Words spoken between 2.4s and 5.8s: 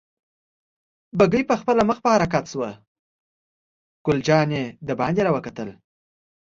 شوه، ګل جانې دباندې را وکتل.